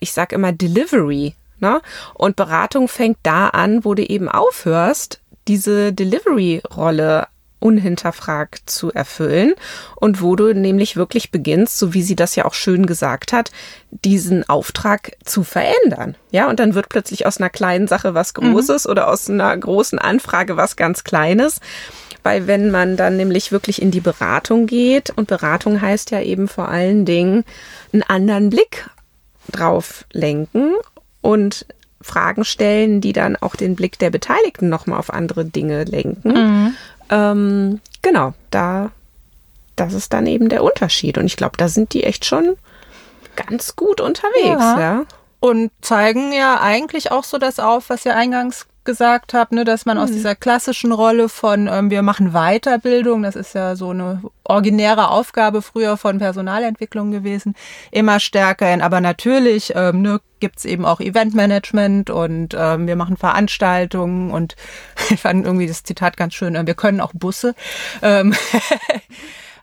[0.00, 1.80] ich sag immer Delivery Ne?
[2.14, 7.26] Und Beratung fängt da an, wo du eben aufhörst, diese Delivery-Rolle
[7.60, 9.54] unhinterfragt zu erfüllen
[9.96, 13.52] und wo du nämlich wirklich beginnst, so wie sie das ja auch schön gesagt hat,
[13.90, 16.16] diesen Auftrag zu verändern.
[16.30, 18.52] Ja, und dann wird plötzlich aus einer kleinen Sache was mhm.
[18.52, 18.90] Großes mhm.
[18.90, 21.60] oder aus einer großen Anfrage was ganz Kleines.
[22.22, 26.48] Weil wenn man dann nämlich wirklich in die Beratung geht und Beratung heißt ja eben
[26.48, 27.44] vor allen Dingen
[27.92, 28.90] einen anderen Blick
[29.50, 30.74] drauf lenken
[31.20, 31.66] und
[32.00, 36.32] Fragen stellen, die dann auch den Blick der Beteiligten nochmal auf andere Dinge lenken.
[36.32, 36.74] Mhm.
[37.10, 38.90] Ähm, genau, da,
[39.76, 41.18] das ist dann eben der Unterschied.
[41.18, 42.56] Und ich glaube, da sind die echt schon
[43.36, 44.80] ganz gut unterwegs, ja.
[44.80, 45.02] ja.
[45.40, 49.86] Und zeigen ja eigentlich auch so das auf, was ihr eingangs gesagt habe, ne, dass
[49.86, 50.02] man mhm.
[50.02, 55.10] aus dieser klassischen Rolle von ähm, wir machen Weiterbildung, das ist ja so eine originäre
[55.10, 57.54] Aufgabe früher von Personalentwicklung gewesen,
[57.92, 58.82] immer stärker in.
[58.82, 64.56] Aber natürlich ähm, ne, gibt eben auch Eventmanagement und ähm, wir machen Veranstaltungen und
[65.10, 67.54] ich fand irgendwie das Zitat ganz schön, äh, wir können auch Busse.
[68.02, 68.34] Ähm,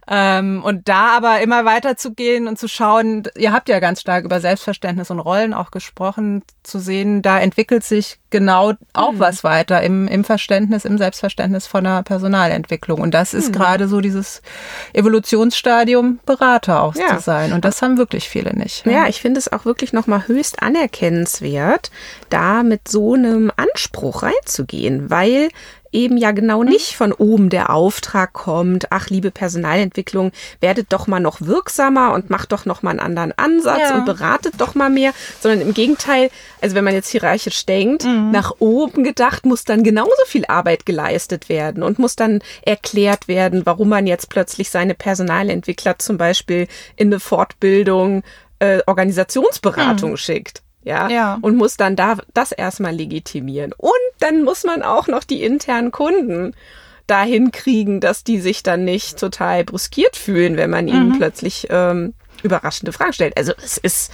[0.09, 4.01] Ähm, und da aber immer weiter zu gehen und zu schauen, ihr habt ja ganz
[4.01, 9.19] stark über Selbstverständnis und Rollen auch gesprochen, zu sehen, da entwickelt sich genau auch mhm.
[9.19, 13.01] was weiter im, im Verständnis, im Selbstverständnis von der Personalentwicklung.
[13.01, 13.53] Und das ist mhm.
[13.53, 14.41] gerade so dieses
[14.93, 17.17] Evolutionsstadium, Berater auch ja.
[17.17, 17.53] zu sein.
[17.53, 18.85] Und das haben wirklich viele nicht.
[18.85, 21.91] Ja, ich finde es auch wirklich nochmal höchst anerkennenswert,
[22.29, 25.49] da mit so einem Anspruch reinzugehen, weil
[25.91, 26.69] eben ja genau mhm.
[26.69, 32.29] nicht von oben der Auftrag kommt, ach liebe Personalentwicklung, werdet doch mal noch wirksamer und
[32.29, 33.95] macht doch noch mal einen anderen Ansatz ja.
[33.95, 36.29] und beratet doch mal mehr, sondern im Gegenteil,
[36.61, 38.31] also wenn man jetzt hierarchisch denkt, mhm.
[38.31, 43.65] nach oben gedacht, muss dann genauso viel Arbeit geleistet werden und muss dann erklärt werden,
[43.65, 48.23] warum man jetzt plötzlich seine Personalentwickler zum Beispiel in eine Fortbildung
[48.59, 50.17] äh, Organisationsberatung mhm.
[50.17, 51.37] schickt ja, ja.
[51.41, 53.73] und muss dann da das erstmal legitimieren.
[53.77, 56.53] Und dann muss man auch noch die internen Kunden
[57.05, 61.17] dahin kriegen, dass die sich dann nicht total bruskiert fühlen, wenn man ihnen mhm.
[61.17, 63.37] plötzlich ähm, überraschende Fragen stellt.
[63.37, 64.11] Also es ist,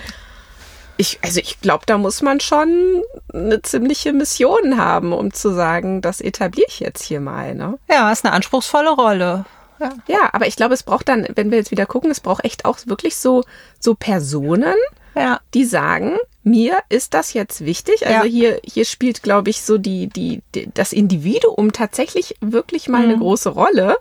[0.97, 3.01] ich, also ich glaube, da muss man schon
[3.33, 7.55] eine ziemliche Mission haben, um zu sagen, das etabliere ich jetzt hier mal.
[7.55, 7.77] Ne?
[7.89, 9.45] Ja, ist eine anspruchsvolle Rolle.
[9.79, 9.89] Ja.
[10.07, 12.63] ja, aber ich glaube, es braucht dann, wenn wir jetzt wieder gucken, es braucht echt
[12.65, 13.43] auch wirklich so,
[13.79, 14.75] so Personen,
[15.15, 15.39] ja.
[15.53, 18.05] die sagen, mir ist das jetzt wichtig.
[18.05, 18.31] Also ja.
[18.31, 23.09] hier, hier spielt, glaube ich, so die, die, die, das Individuum tatsächlich wirklich mal mhm.
[23.09, 23.97] eine große Rolle,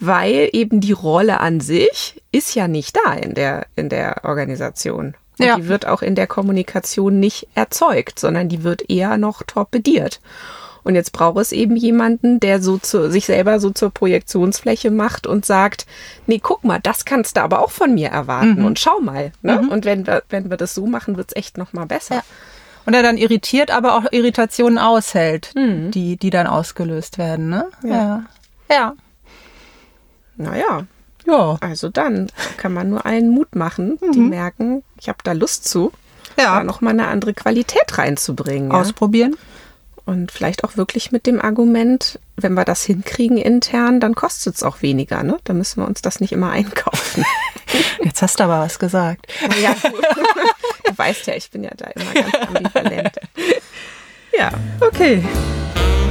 [0.00, 5.14] weil eben die Rolle an sich ist ja nicht da in der, in der Organisation.
[5.38, 5.56] Und ja.
[5.56, 10.20] die wird auch in der Kommunikation nicht erzeugt, sondern die wird eher noch torpediert.
[10.84, 15.26] Und jetzt braucht es eben jemanden, der so zu, sich selber so zur Projektionsfläche macht
[15.26, 15.86] und sagt,
[16.26, 18.64] nee, guck mal, das kannst du aber auch von mir erwarten mhm.
[18.64, 19.32] und schau mal.
[19.42, 19.62] Ne?
[19.62, 19.68] Mhm.
[19.68, 22.16] Und wenn wir, wenn wir das so machen, wird's echt noch mal besser.
[22.16, 22.22] Ja.
[22.84, 25.92] Und er dann irritiert, aber auch Irritationen aushält, mhm.
[25.92, 27.48] die, die dann ausgelöst werden.
[27.48, 27.66] Ne?
[27.84, 27.90] Ja.
[27.90, 28.24] ja.
[28.70, 28.94] ja.
[30.36, 30.86] Naja.
[31.26, 31.56] Ja.
[31.60, 34.12] Also dann kann man nur allen Mut machen, mhm.
[34.12, 35.92] die merken, ich habe da Lust zu,
[36.36, 36.56] ja.
[36.56, 38.72] da nochmal eine andere Qualität reinzubringen.
[38.72, 39.36] Ausprobieren.
[40.04, 44.62] Und vielleicht auch wirklich mit dem Argument, wenn wir das hinkriegen intern, dann kostet es
[44.62, 45.22] auch weniger.
[45.22, 45.38] Ne?
[45.44, 47.24] Dann müssen wir uns das nicht immer einkaufen.
[48.02, 49.32] Jetzt hast du aber was gesagt.
[49.62, 49.74] Ja,
[50.84, 53.18] du weißt ja, ich bin ja da immer ganz ambivalent.
[54.34, 54.50] Ja,
[54.80, 55.22] okay.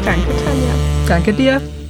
[0.06, 0.74] Danke, Tanja.
[1.08, 1.81] Danke dir.